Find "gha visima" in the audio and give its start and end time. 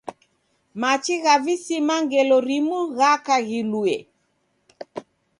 1.23-1.95